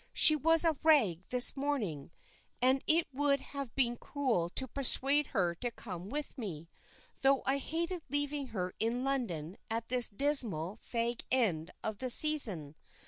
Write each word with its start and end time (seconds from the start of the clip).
"She 0.13 0.35
was 0.35 0.65
a 0.65 0.75
rag 0.81 1.21
this 1.29 1.55
morning, 1.55 2.09
and 2.59 2.83
it 2.87 3.05
would 3.13 3.39
have 3.39 3.75
been 3.75 3.97
cruel 3.97 4.49
to 4.55 4.67
persuade 4.67 5.27
her 5.27 5.53
to 5.53 5.69
come 5.69 6.09
with 6.09 6.39
me, 6.39 6.71
though 7.21 7.43
I 7.45 7.59
hated 7.59 8.01
leaving 8.09 8.47
her 8.47 8.73
in 8.79 9.03
London 9.03 9.57
at 9.69 9.89
this 9.89 10.09
dismal 10.09 10.79
fag 10.83 11.21
end 11.31 11.69
of 11.83 11.99
the 11.99 12.09
season. 12.09 12.75